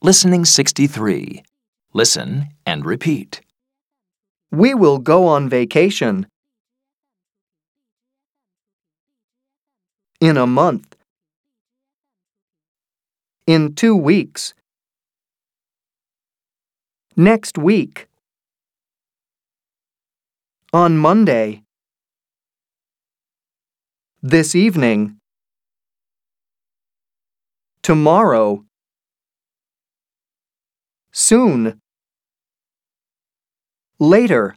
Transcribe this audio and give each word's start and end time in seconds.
Listening 0.00 0.44
63. 0.44 1.42
Listen 1.92 2.50
and 2.64 2.86
repeat. 2.86 3.40
We 4.52 4.72
will 4.72 4.98
go 4.98 5.26
on 5.26 5.48
vacation. 5.48 6.28
In 10.20 10.36
a 10.36 10.46
month. 10.46 10.94
In 13.48 13.74
two 13.74 13.96
weeks. 13.96 14.54
Next 17.16 17.58
week. 17.58 18.06
On 20.72 20.96
Monday. 20.96 21.64
This 24.22 24.54
evening. 24.54 25.16
Tomorrow. 27.82 28.67
Soon. 31.18 31.80
Later. 34.00 34.54